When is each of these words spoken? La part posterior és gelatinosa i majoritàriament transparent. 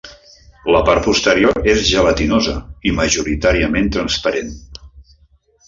La 0.75 0.79
part 0.87 1.03
posterior 1.09 1.67
és 1.73 1.83
gelatinosa 1.91 2.55
i 2.89 2.95
majoritàriament 3.03 3.93
transparent. 3.99 4.53